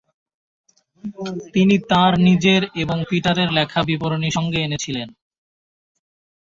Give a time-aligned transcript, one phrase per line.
[1.53, 5.09] তিনি তাঁর নিজের এবং পিটারের লেখা বিবরণী সঙ্গে এনেছিলেন।